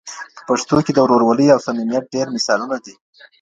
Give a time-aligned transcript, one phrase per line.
[0.35, 2.93] په پښتو کي د ورورولۍ او صمیمیت ډېر مثالونه دي